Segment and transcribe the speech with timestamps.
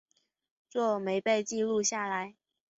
[0.71, 2.33] 若没被记录下来